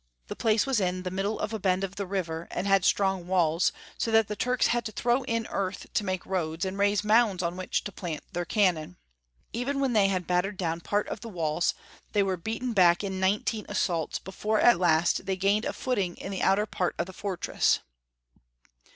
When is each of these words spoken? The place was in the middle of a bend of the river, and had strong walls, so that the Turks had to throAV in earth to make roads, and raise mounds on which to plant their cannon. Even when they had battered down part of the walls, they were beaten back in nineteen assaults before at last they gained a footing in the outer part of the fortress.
The 0.29 0.35
place 0.35 0.65
was 0.65 0.79
in 0.79 1.03
the 1.03 1.11
middle 1.11 1.39
of 1.39 1.53
a 1.53 1.59
bend 1.59 1.83
of 1.83 1.95
the 1.95 2.07
river, 2.07 2.47
and 2.49 2.65
had 2.65 2.83
strong 2.83 3.27
walls, 3.27 3.71
so 3.99 4.09
that 4.09 4.27
the 4.29 4.35
Turks 4.35 4.65
had 4.73 4.83
to 4.85 4.91
throAV 4.91 5.25
in 5.27 5.45
earth 5.51 5.85
to 5.93 6.03
make 6.03 6.25
roads, 6.25 6.65
and 6.65 6.75
raise 6.79 7.03
mounds 7.03 7.43
on 7.43 7.55
which 7.55 7.83
to 7.83 7.91
plant 7.91 8.23
their 8.33 8.43
cannon. 8.43 8.97
Even 9.53 9.79
when 9.79 9.93
they 9.93 10.07
had 10.07 10.25
battered 10.25 10.57
down 10.57 10.81
part 10.81 11.07
of 11.09 11.19
the 11.19 11.29
walls, 11.29 11.75
they 12.13 12.23
were 12.23 12.35
beaten 12.35 12.73
back 12.73 13.03
in 13.03 13.19
nineteen 13.19 13.67
assaults 13.69 14.17
before 14.17 14.59
at 14.59 14.79
last 14.79 15.27
they 15.27 15.35
gained 15.37 15.65
a 15.65 15.71
footing 15.73 16.17
in 16.17 16.31
the 16.31 16.41
outer 16.41 16.65
part 16.65 16.95
of 16.97 17.05
the 17.05 17.13
fortress. 17.13 17.81